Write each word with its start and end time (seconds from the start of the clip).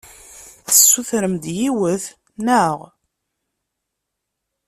Tessutrem-d 0.65 1.43
yiwet, 1.57 2.05
naɣ? 2.45 2.77